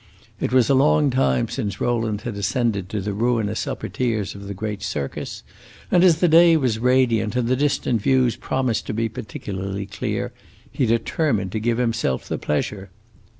It 0.39 0.51
was 0.51 0.67
a 0.67 0.73
long 0.73 1.11
time 1.11 1.47
since 1.47 1.79
Rowland 1.79 2.21
had 2.21 2.35
ascended 2.35 2.89
to 2.89 3.01
the 3.01 3.13
ruinous 3.13 3.67
upper 3.67 3.87
tiers 3.87 4.33
of 4.33 4.47
the 4.47 4.55
great 4.55 4.81
circus, 4.81 5.43
and, 5.91 6.03
as 6.03 6.17
the 6.19 6.27
day 6.27 6.57
was 6.57 6.79
radiant 6.79 7.35
and 7.35 7.47
the 7.47 7.55
distant 7.55 8.01
views 8.01 8.35
promised 8.35 8.87
to 8.87 8.95
be 8.95 9.07
particularly 9.09 9.85
clear, 9.85 10.33
he 10.71 10.87
determined 10.87 11.51
to 11.51 11.59
give 11.59 11.77
himself 11.77 12.27
the 12.27 12.39
pleasure. 12.39 12.89